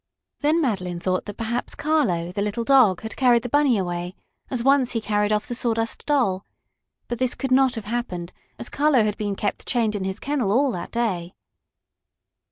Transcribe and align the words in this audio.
Then 0.39 0.59
Madeline 0.59 0.99
thought 0.99 1.29
perhaps 1.37 1.75
Carlo, 1.75 2.31
the 2.31 2.41
little 2.41 2.63
dog, 2.63 3.01
had 3.01 3.15
carried 3.15 3.43
the 3.43 3.49
Bunny 3.49 3.77
away, 3.77 4.15
as 4.49 4.63
once 4.63 4.93
he 4.93 4.99
carried 4.99 5.31
off 5.31 5.45
the 5.45 5.53
Sawdust 5.53 6.07
Doll, 6.07 6.43
but 7.07 7.19
this 7.19 7.35
could 7.35 7.51
not 7.51 7.75
have 7.75 7.85
happened, 7.85 8.33
as 8.57 8.67
Carlo 8.67 9.03
had 9.03 9.15
been 9.15 9.35
kept 9.35 9.67
chained 9.67 9.93
in 9.95 10.03
his 10.03 10.19
kennel 10.19 10.51
all 10.51 10.71
that 10.71 10.89
day. 10.91 11.35